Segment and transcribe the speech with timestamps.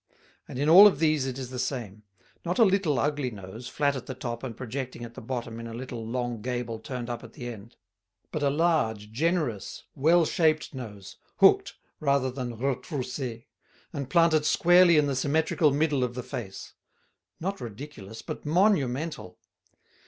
[0.47, 2.01] And in all of these it is the same:
[2.43, 5.67] not a little ugly nose, flat at the top and projecting at the bottom in
[5.67, 7.75] a little long gable turned up at the end;
[8.31, 13.45] but a large, generous, well shaped nose, hooked rather than retroussé,
[13.93, 16.73] and planted squarely in the symmetrical middle of the face;
[17.39, 19.37] not ridiculous, but monumental!